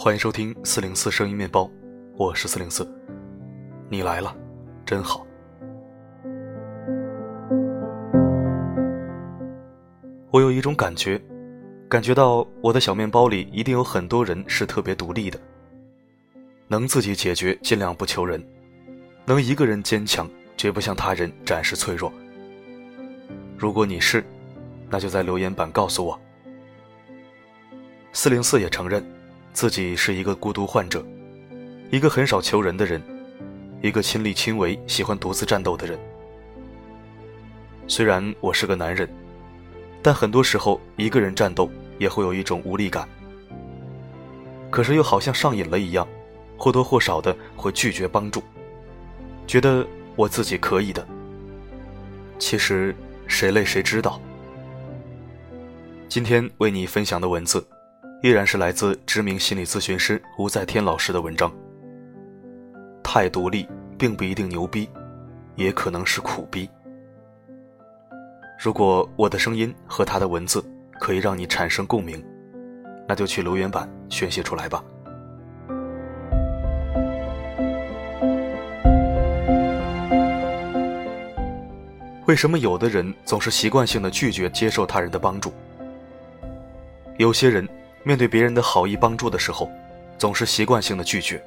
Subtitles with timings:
[0.00, 1.68] 欢迎收听四零四声音面包，
[2.16, 2.88] 我是四零四。
[3.90, 4.32] 你来了，
[4.86, 5.26] 真好。
[10.30, 11.20] 我有一种感觉，
[11.88, 15.40] 感觉到我的小面包里一定有很多人是特别独立的，
[16.68, 18.40] 能自己解决，尽量不求人，
[19.26, 22.12] 能一个人坚强，绝不向他人展示脆弱。
[23.56, 24.24] 如果你是，
[24.88, 26.16] 那就在留言板告诉我。
[28.12, 29.04] 四零四也承认，
[29.52, 31.04] 自己是一个孤独患者，
[31.90, 33.02] 一个很少求人的人，
[33.82, 35.98] 一个亲力亲为、喜欢独自战斗的人。
[37.86, 39.08] 虽然我是个男人，
[40.02, 43.08] 但很多时候一个人战斗也会有一种无力感。
[44.70, 46.06] 可是又好像上瘾了一样，
[46.56, 48.42] 或多或少的会拒绝帮助，
[49.46, 51.04] 觉得我自己可以的。
[52.38, 52.94] 其实
[53.26, 54.20] 谁累谁知道。
[56.08, 57.66] 今天为你分享的文字，
[58.20, 61.52] 依然是来自知名心理咨询师吴在天老师的文章。
[63.00, 64.88] 太独立并不一定牛逼，
[65.54, 66.68] 也可能是苦逼。
[68.58, 70.64] 如果我的声音和他的文字
[70.98, 72.20] 可以让你产生共鸣，
[73.06, 74.82] 那就去留言板宣泄出来吧。
[82.26, 85.52] 为什么有的人总是习惯性的拒绝接受他人的帮助？
[87.16, 87.66] 有些人
[88.04, 89.70] 面对别人的好意帮助的时候，
[90.18, 91.42] 总是习惯性的拒绝，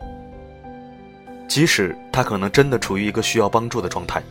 [1.48, 4.22] 即使他可能真的处于一个需要帮助的状态，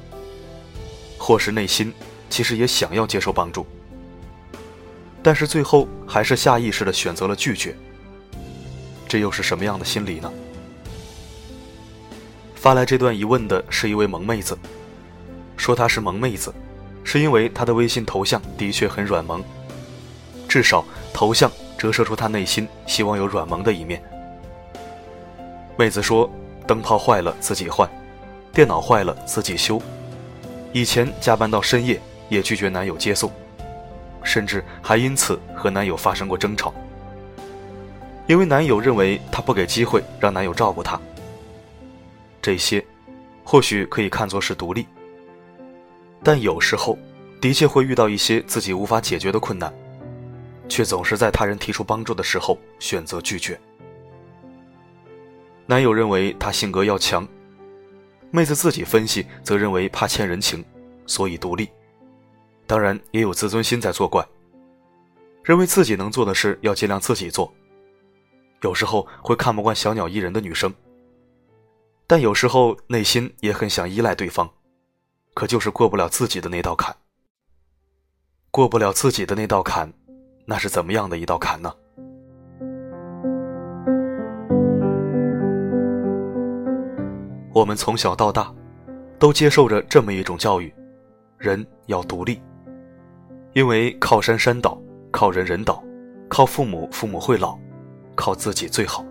[1.19, 1.93] 或是内心
[2.29, 3.67] 其实也想要接受帮助，
[5.23, 7.77] 但是最后还是下意识的选择了拒绝。
[9.09, 10.33] 这又是什么样的心理呢？
[12.55, 14.57] 发来这段疑问的是一位萌妹子，
[15.57, 16.55] 说她是萌妹子，
[17.03, 19.43] 是因为她的微信头像的确很软萌。
[20.49, 24.03] 至少头像折射出他内心希望有软萌的一面。
[25.79, 26.31] 妹子说
[26.69, 27.89] ：“灯泡坏了自己换，
[28.53, 29.81] 电脑坏了自己修。
[30.75, 33.33] 以前加班到深夜也拒绝男友接送，
[34.23, 36.75] 甚至还因此和男友发生过争吵。
[38.27, 41.01] 因为男友认为她不给机会让男友照顾她。
[42.43, 42.85] 这些，
[43.43, 44.87] 或许可以看作是独立，
[46.23, 46.99] 但有时候
[47.41, 49.73] 的确会遇到一些自己无法解决的困难。”
[50.71, 53.61] 却总是在他人提出帮助的时候选择拒绝。
[55.67, 57.27] 男友认为她性格要强，
[58.31, 60.65] 妹子自己分析则认为怕欠人情，
[61.07, 61.69] 所以独立。
[62.67, 64.27] 当然也有自尊心在作怪，
[65.43, 67.53] 认为自己能做的事要尽量自己做。
[68.63, 70.73] 有时候会看不惯小鸟依人的女生，
[72.07, 74.49] 但有时候内心也很想依赖对方，
[75.35, 76.97] 可就是过不了自己的那道坎。
[78.51, 79.93] 过不了自己的那道坎。
[80.51, 81.73] 那是怎么样的一道坎呢？
[87.53, 88.53] 我们从小到大，
[89.17, 90.75] 都接受着这么一种教育：
[91.39, 92.43] 人要独立，
[93.53, 94.77] 因为靠山山倒，
[95.13, 95.81] 靠人人倒，
[96.29, 97.57] 靠父母父母会老，
[98.17, 99.05] 靠自己最好。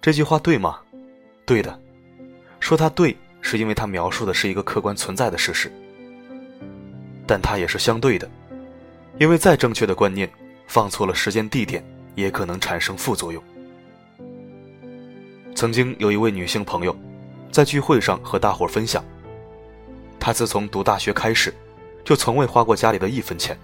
[0.00, 0.78] 这句话对吗？
[1.44, 1.78] 对的。
[2.60, 5.70] 说它对，是因为它描述的是一个客观存在的事实，
[7.26, 8.26] 但它也是相对的。
[9.18, 10.30] 因为再正确的观念，
[10.66, 11.84] 放错了时间地点，
[12.14, 13.42] 也可能产生副作用。
[15.54, 16.96] 曾经有一位女性朋友，
[17.50, 19.04] 在聚会上和大伙分享，
[20.18, 21.54] 她自从读大学开始，
[22.04, 23.56] 就从未花过家里的一分钱。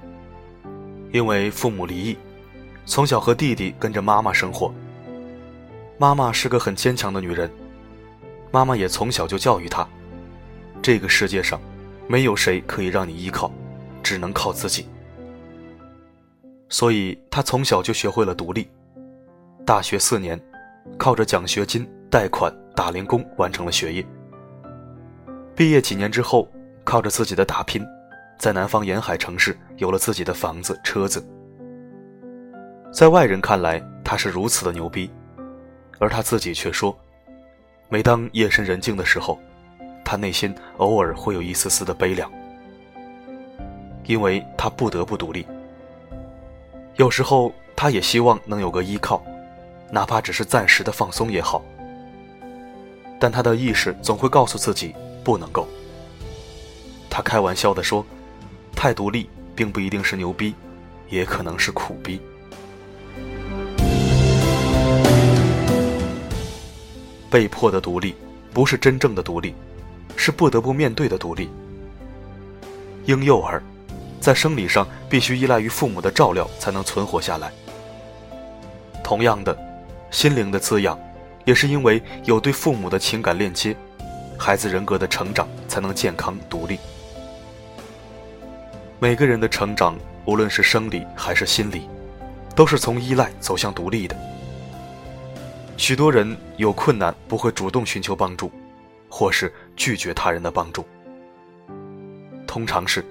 [1.11, 2.17] 因为父母离异，
[2.85, 4.73] 从小和弟弟跟着妈妈生活。
[5.97, 7.51] 妈妈是个很坚强的女人，
[8.53, 9.89] 妈妈也从小就教育她：
[10.83, 11.59] 这个世界上，
[12.07, 13.51] 没有谁可以让你依靠，
[14.03, 14.87] 只能靠自己。
[16.69, 18.69] 所以，他从小就学会了独立。
[19.65, 20.39] 大学四年，
[20.99, 24.07] 靠着奖学金、贷款、打零工完成了学业。
[25.55, 26.49] 毕业几年之后，
[26.85, 27.85] 靠着自己的打拼，
[28.39, 31.27] 在南方沿海城市有了自己的房子、车子。
[32.93, 35.11] 在外人看来，他是如此的牛逼，
[35.99, 36.97] 而他自己却说，
[37.89, 39.39] 每当夜深人静的时候，
[40.05, 42.31] 他内心偶尔会有一丝丝的悲凉，
[44.05, 45.47] 因为他不得不独立。
[46.99, 49.25] 有时候，他也希望能有个依靠，
[49.93, 51.63] 哪怕只是暂时的放松也好。
[53.21, 54.93] 但他的意识总会告诉自己
[55.23, 55.69] 不能够。
[57.09, 58.05] 他开玩笑地说
[58.75, 60.53] ：“太独立并不一定是牛逼，
[61.09, 62.19] 也可能是苦逼。”
[67.31, 68.17] 被迫的独立，
[68.53, 69.55] 不是真正的独立，
[70.17, 71.49] 是不得不面对的独立。
[73.05, 73.63] 婴幼儿。
[74.21, 77.53] 在生理上必须依赖于父母的照料才能存活下来。
[79.03, 79.57] 同样的，
[80.11, 80.99] 心灵的滋养，
[81.45, 83.75] 也是因为有对父母的情感链接，
[84.39, 86.79] 孩子人格的成长才能健康独立。
[88.99, 91.89] 每个人的成长，无论是生理还是心理，
[92.55, 94.17] 都是从依赖走向独立的。
[95.77, 98.51] 许多人有困难不会主动寻求帮助，
[99.09, 100.85] 或是拒绝他人的帮助，
[102.47, 103.05] 通常是，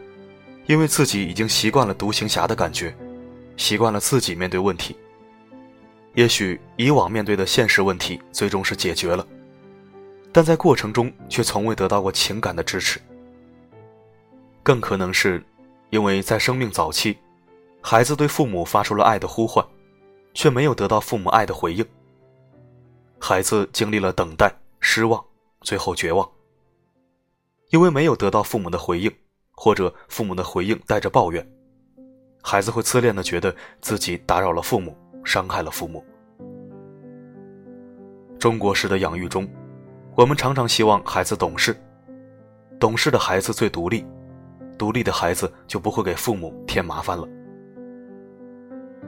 [0.67, 2.95] 因为自己已经习惯了独行侠的感觉，
[3.55, 4.95] 习惯了自己面对问题。
[6.13, 9.25] 也许以往面对的现实问题最终是解决了，
[10.31, 12.99] 但在过程中却从未得到过情感的支持。
[14.61, 15.41] 更可能是，
[15.89, 17.17] 因为在生命早期，
[17.81, 19.65] 孩子对父母发出了爱的呼唤，
[20.33, 21.85] 却没有得到父母爱的回应。
[23.19, 25.23] 孩子经历了等待、失望，
[25.61, 26.29] 最后绝望。
[27.69, 29.11] 因为没有得到父母的回应，
[29.59, 31.45] 或者父母的回应带着抱怨，
[32.43, 36.05] 孩子会自恋的觉得自己打扰了父母，伤害了父母。
[38.37, 39.49] 中国式的养育中，
[40.15, 41.75] 我们常常希望孩子懂事，
[42.79, 44.05] 懂事的孩子最独立，
[44.77, 47.27] 独立的孩子就不会给父母添麻烦了。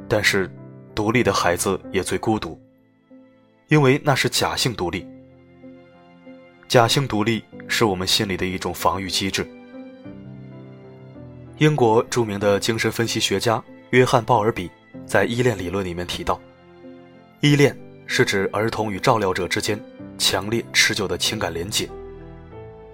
[0.07, 0.51] 但是，
[0.95, 2.59] 独立的孩子也最孤独。
[3.67, 5.07] 因为那是假性独立，
[6.67, 9.47] 假性独立是我们心里的一种防御机制。
[11.59, 14.71] 英国著名的精神分析学家约翰·鲍尔比
[15.05, 16.39] 在依恋理论里面提到，
[17.41, 19.77] 依恋是指儿童与照料者之间
[20.17, 21.89] 强烈持久的情感连结，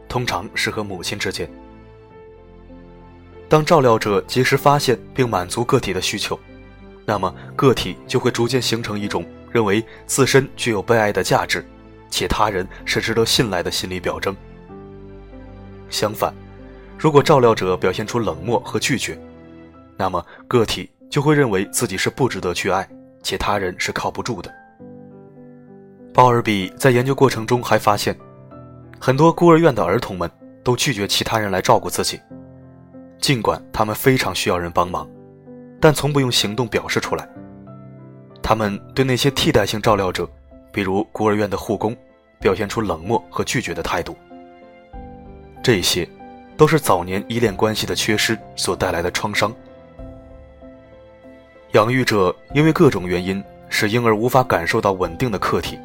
[0.09, 1.47] 通常是和母亲之间。
[3.47, 6.39] 当照料者及时发现并满足个体的需求，
[7.05, 9.23] 那么个体就会逐渐形成一种。
[9.51, 11.65] 认为自身具有被爱的价值，
[12.09, 14.35] 且他人是值得信赖的心理表征。
[15.89, 16.33] 相反，
[16.97, 19.17] 如果照料者表现出冷漠和拒绝，
[19.97, 22.87] 那么个体就会认为自己是不值得去爱，
[23.21, 24.53] 且他人是靠不住的。
[26.13, 28.17] 鲍尔比在研究过程中还发现，
[28.99, 30.29] 很多孤儿院的儿童们
[30.63, 32.19] 都拒绝其他人来照顾自己，
[33.19, 35.07] 尽管他们非常需要人帮忙，
[35.79, 37.27] 但从不用行动表示出来。
[38.41, 40.29] 他们对那些替代性照料者，
[40.71, 41.95] 比如孤儿院的护工，
[42.39, 44.15] 表现出冷漠和拒绝的态度。
[45.61, 46.07] 这些，
[46.57, 49.53] 都是早年依恋关系的缺失所带来的创伤。
[51.73, 55.77] 养育者因为各种原因，使婴儿无法感受到稳定的客体。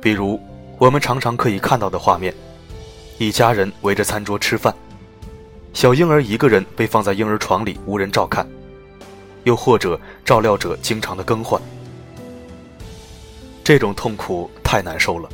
[0.00, 0.40] 比如，
[0.78, 2.32] 我们常常可以看到的画面：
[3.18, 4.72] 一家人围着餐桌吃饭，
[5.72, 8.46] 小婴儿一个人被放在婴儿床里，无人照看。
[9.44, 11.60] 又或者照料者经常的更换，
[13.64, 15.28] 这种痛苦太难受了。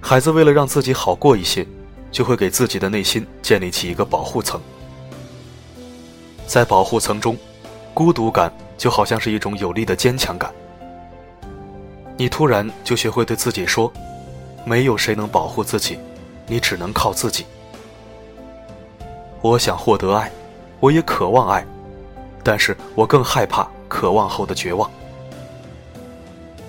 [0.00, 1.66] 孩子为了让自己好过一些，
[2.10, 4.60] 就会给自己的内心建立起一个保护层。
[6.46, 7.36] 在保护层中，
[7.92, 10.52] 孤独感就好像是一种有力的坚强感。
[12.16, 13.92] 你突然就学会对自己说
[14.64, 15.98] ：“没有谁能保护自己，
[16.46, 17.44] 你只能靠自己。”
[19.40, 20.32] 我想获得爱，
[20.80, 21.64] 我也渴望爱。
[22.42, 24.90] 但是我更害怕渴望后的绝望。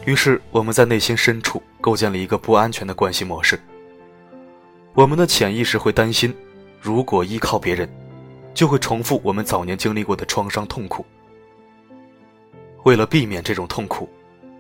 [0.06, 3.59] 于是我们在内心深处构建了一个不安全的关系模式。
[4.94, 6.36] 我们的潜意识会担心，
[6.81, 7.89] 如果依靠别人，
[8.53, 11.06] 就会重复我们早年经历过的创伤痛苦。
[12.83, 14.09] 为了避免这种痛苦，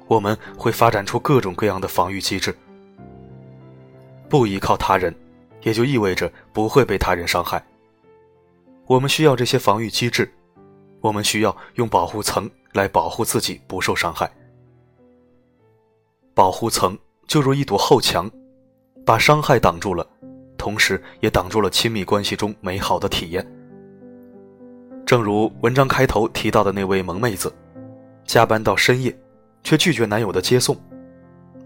[0.07, 2.55] 我们会发展出各种各样的防御机制。
[4.29, 5.13] 不依靠他人，
[5.63, 7.63] 也就意味着不会被他人伤害。
[8.85, 10.31] 我们需要这些防御机制。
[11.01, 14.29] 我们需要用保护层来保护自己不受伤害。
[16.33, 18.29] 保护层就如一堵厚墙，
[19.05, 20.05] 把伤害挡住了，
[20.59, 23.43] 同时也挡住了亲密关系中美好的体验。
[25.05, 27.51] 正如文章开头提到的那位萌妹子，
[28.25, 29.17] 加班到深夜，
[29.63, 30.77] 却拒绝男友的接送，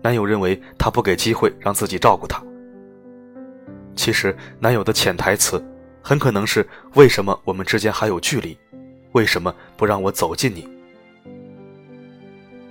[0.01, 2.41] 男友认为她不给机会让自己照顾她。
[3.95, 5.61] 其实，男友的潜台词
[6.01, 8.57] 很可能是：为什么我们之间还有距离？
[9.11, 10.67] 为什么不让我走近你？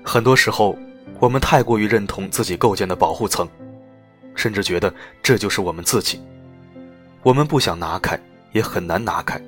[0.02, 0.78] 很多时候，
[1.18, 3.46] 我们太过于认同自己构建的保护层，
[4.34, 6.20] 甚至觉得这就是我们自己。
[7.22, 8.18] 我们不想拿开，
[8.52, 9.40] 也很难拿开，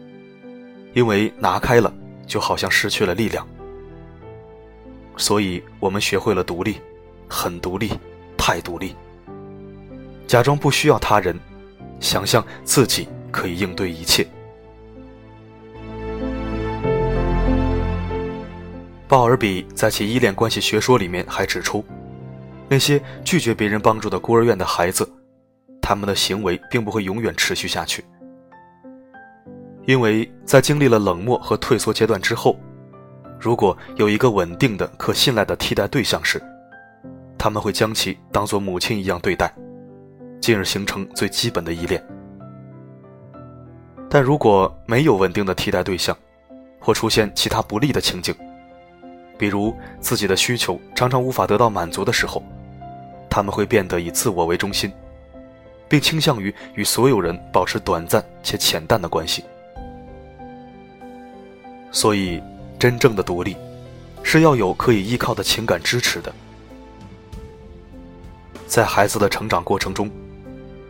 [0.93, 1.93] 因为拿开了，
[2.27, 3.47] 就好像失去了力量。
[5.17, 6.81] 所以，我们学会了独立，
[7.29, 7.93] 很独立，
[8.37, 8.95] 太独立，
[10.27, 11.39] 假装不需要他人，
[12.01, 14.27] 想象自己可以应对一切。
[19.07, 21.85] 鲍尔比在其依恋关系学说里面还指出，
[22.75, 25.09] 那些拒绝别人帮助的孤儿院的孩子，
[25.81, 28.05] 他们的行为并不会永远持续下去，
[29.87, 32.59] 因为在经历了冷漠和退缩阶段之后，
[33.39, 36.43] 如果有一个稳定的、可信赖的替代对象时，
[37.39, 39.55] 他们会将其当做母亲一样对待，
[40.41, 42.05] 进而形成最基本的依恋。
[44.11, 46.17] 但如果没有稳定的替代对象，
[46.81, 48.35] 或出现其他不利的情景，
[49.39, 52.43] 比如自己的需求常常无法得到满足的时候，
[53.35, 54.93] 他们会变得以自我为中心，
[55.89, 59.43] 并倾向于与所有人保持短暂且浅淡的关系。
[61.91, 62.41] 所以，
[62.79, 63.57] 真正的独立，
[64.23, 66.33] 是要有可以依靠的情感支持的。
[68.69, 70.09] 在孩子的成长过程中，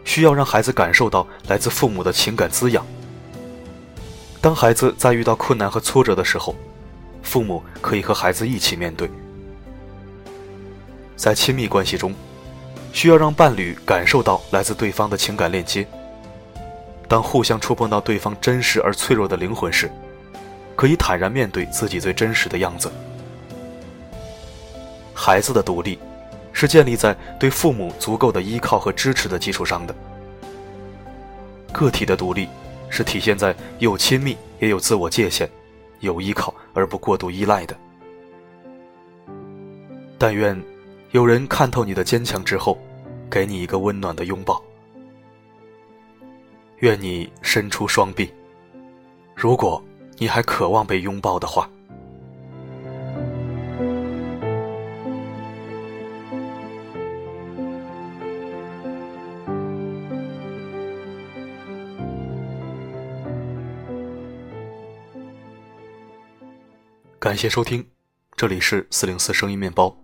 [0.04, 2.84] 需要让孩子感受到来自父母的情感滋养。
[4.42, 6.54] 当孩子在遇到困难和挫折的时候，
[7.22, 9.10] 父母可以和孩子一起面对。
[11.16, 12.12] 在亲密关系中，
[12.94, 15.86] 需要让伴侣感受到来自对方的情感链接。
[17.06, 19.90] 当互相触碰到对方真实而脆弱的灵魂时，
[20.74, 22.90] 可以坦然面对自己最真实的样子。
[25.12, 25.98] 孩子的独立，
[26.52, 29.94] 是建立在对父母足够的依靠和支持的基础上的。
[31.70, 32.48] 个体的独立。
[32.90, 35.50] 是体现在有亲密也有自我界限，
[35.98, 37.76] 有依靠而不过度依赖的。
[40.16, 40.56] 但愿
[41.14, 42.76] 有人看透你的坚强之后，
[43.30, 44.60] 给你一个温暖的拥抱。
[46.78, 48.28] 愿你伸出双臂，
[49.32, 49.80] 如果
[50.18, 51.70] 你还渴望被拥抱的话。
[67.20, 67.86] 感谢收听，
[68.34, 69.96] 这里是四零四声音面包。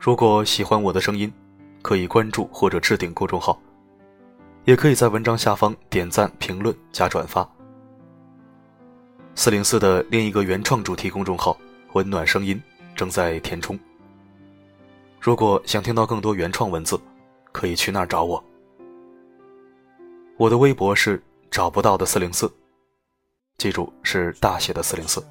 [0.00, 1.32] 如果喜欢我的声音，
[1.82, 3.60] 可以关注或者置顶公众号，
[4.64, 7.48] 也可以在文章下方点赞、评论、加转发。
[9.34, 11.58] 四零四的另一个原创主题公众号
[11.94, 12.60] “温暖声音”
[12.94, 13.78] 正在填充。
[15.20, 16.98] 如果想听到更多原创文字，
[17.50, 18.42] 可以去那儿找我。
[20.36, 22.48] 我的微博是找不到的四零四，
[23.58, 25.24] 记住是大写的四零四。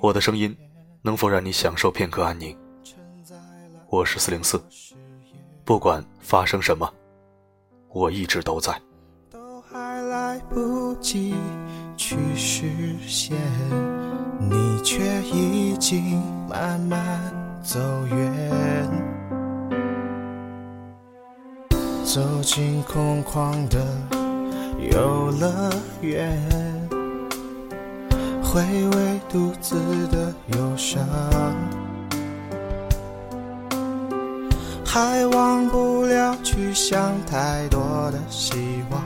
[0.00, 0.56] 我的声音
[1.02, 2.54] 能否让你享受片刻安宁？
[3.88, 4.62] 我是四零四，
[5.64, 6.92] 不管发生什么，
[7.88, 8.78] 我一直都在。
[9.30, 11.34] 都还来不及
[11.96, 12.70] 去实
[13.06, 13.34] 现，
[14.38, 18.90] 你却已经慢慢走远，
[22.04, 23.82] 走进空旷的
[24.92, 26.69] 游乐园。
[28.52, 29.76] 回味独自
[30.08, 31.06] 的忧伤，
[34.84, 37.80] 还忘不了去想太多
[38.10, 39.00] 的希望。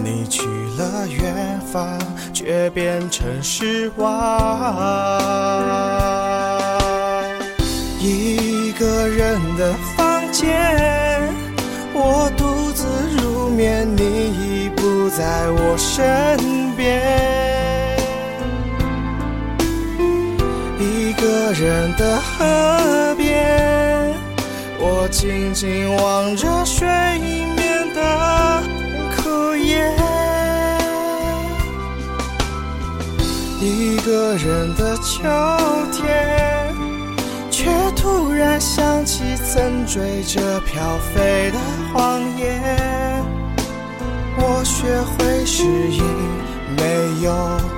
[0.00, 0.46] 你去
[0.78, 1.98] 了远方，
[2.32, 4.08] 却变成失望。
[7.98, 11.28] 一个人的房间，
[11.92, 12.86] 我独自
[13.20, 16.38] 入眠，你已不在我身
[16.76, 17.47] 边。
[21.52, 24.14] 人的河边，
[24.78, 26.86] 我静静望着水
[27.56, 28.62] 面的
[29.16, 29.90] 枯叶。
[33.60, 35.22] 一个人的秋
[35.92, 36.74] 天，
[37.50, 41.58] 却突然想起曾追着飘飞的
[41.92, 43.24] 谎言。
[44.36, 46.04] 我学会适应
[46.76, 47.77] 没有。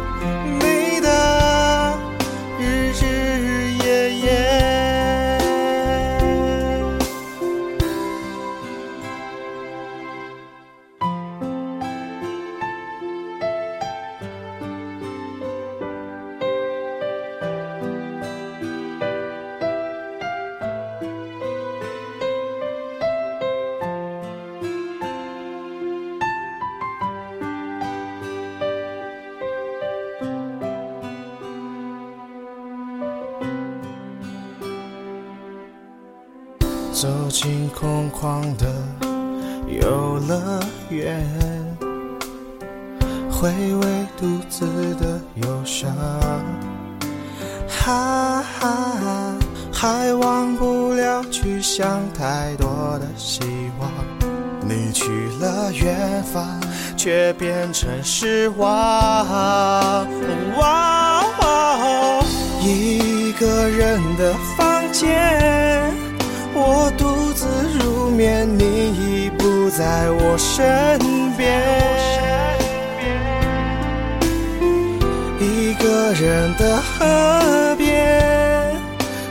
[37.00, 38.66] 走进空旷的
[39.66, 41.26] 游乐园，
[43.30, 44.66] 回味独自
[44.96, 45.90] 的忧伤，
[47.66, 49.34] 哈哈，
[49.72, 53.40] 还忘不了去想太多的希
[53.80, 53.90] 望。
[54.60, 55.08] 你去
[55.40, 56.60] 了远方，
[56.98, 60.06] 却变成失望。
[62.60, 65.99] 一个人的房间。
[66.54, 67.46] 我独自
[67.78, 70.98] 入眠，你已不在我身
[71.36, 71.48] 边。
[75.38, 78.76] 一个人的河边，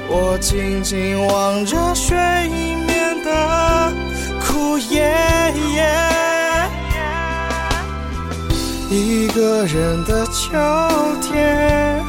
[0.07, 3.93] 我静静望着水面的
[4.41, 5.13] 枯叶。
[8.91, 10.49] 一个人的秋
[11.21, 12.03] 天，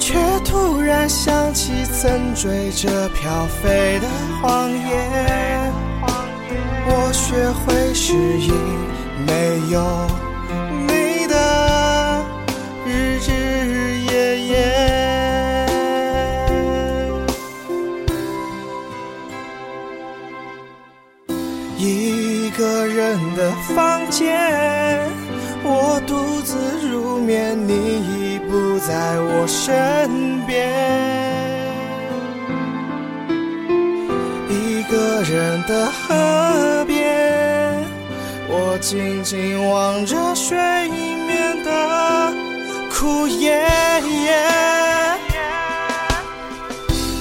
[0.00, 3.97] 却突然想起曾追着飘飞
[4.40, 5.72] 谎言。
[6.90, 8.54] 我学会适应
[9.26, 10.27] 没有
[38.88, 40.56] 静静望着水
[40.88, 42.32] 面的
[42.90, 43.62] 枯叶。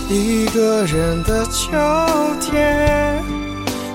[0.09, 1.71] 一个人的秋
[2.39, 3.21] 天，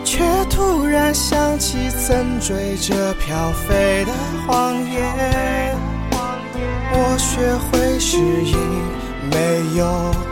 [0.05, 4.13] 却突然想起曾追着飘飞的
[4.47, 5.75] 谎言。
[6.93, 8.55] 我学会适应
[9.31, 10.32] 没有。